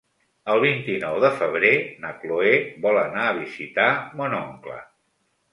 El 0.53 0.61
vint-i-nou 0.61 1.17
de 1.23 1.29
febrer 1.41 1.73
na 2.05 2.13
Cloè 2.23 2.53
vol 2.87 2.99
anar 3.05 3.27
a 3.27 3.37
visitar 3.43 3.87
mon 4.23 4.39
oncle. 4.43 4.81